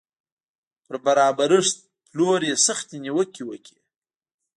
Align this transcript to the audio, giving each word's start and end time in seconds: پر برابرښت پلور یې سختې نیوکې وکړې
پر 0.85 0.95
برابرښت 1.05 1.77
پلور 2.09 2.41
یې 2.49 2.55
سختې 2.67 2.97
نیوکې 3.05 3.43
وکړې 3.45 3.81